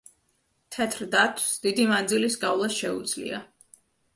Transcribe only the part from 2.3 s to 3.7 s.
გავლა შეუძლია.